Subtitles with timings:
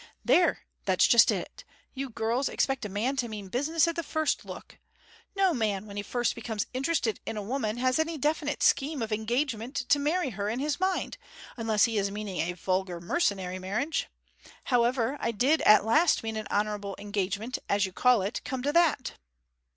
[0.25, 1.63] 'There, that's just it!
[1.93, 4.79] You girls expect a man to mean business at the first look.
[5.35, 9.11] No man when he first becomes interested in a woman has any definite scheme of
[9.13, 11.19] engagement to marry her in his mind,
[11.55, 14.07] unless he is meaning a vulgar mercenary marriage.
[14.63, 18.73] However, I did at last mean an honourable engagement, as you call it, come to
[18.73, 19.13] that.'